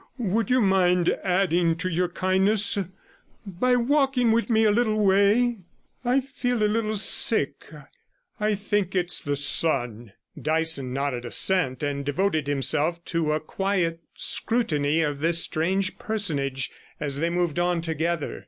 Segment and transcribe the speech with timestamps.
[0.17, 2.75] Would you mind adding to your kindness
[3.45, 5.59] by walking with me a little way?
[6.03, 7.65] I feel a little sick;
[8.39, 15.01] I think it's the sun.' Dyson nodded assent, and devoted himself to a quiet scrutiny
[15.01, 18.39] of this strange personage as they moved on together.